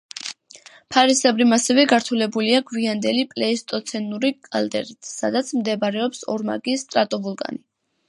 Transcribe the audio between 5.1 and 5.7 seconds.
სადაც